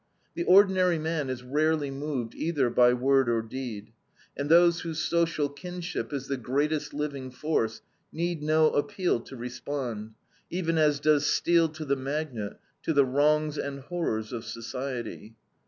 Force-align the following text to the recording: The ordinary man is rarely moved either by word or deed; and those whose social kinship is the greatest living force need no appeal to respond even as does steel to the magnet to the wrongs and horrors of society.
The 0.33 0.45
ordinary 0.45 0.97
man 0.97 1.29
is 1.29 1.43
rarely 1.43 1.91
moved 1.91 2.33
either 2.33 2.71
by 2.71 2.91
word 2.91 3.29
or 3.29 3.43
deed; 3.43 3.91
and 4.35 4.49
those 4.49 4.79
whose 4.81 4.97
social 4.97 5.47
kinship 5.47 6.11
is 6.11 6.25
the 6.27 6.37
greatest 6.37 6.91
living 6.91 7.29
force 7.29 7.83
need 8.11 8.41
no 8.41 8.71
appeal 8.71 9.19
to 9.19 9.35
respond 9.35 10.15
even 10.49 10.79
as 10.79 10.99
does 10.99 11.27
steel 11.27 11.69
to 11.69 11.85
the 11.85 11.95
magnet 11.95 12.53
to 12.81 12.93
the 12.93 13.05
wrongs 13.05 13.59
and 13.59 13.81
horrors 13.81 14.33
of 14.33 14.43
society. 14.43 15.35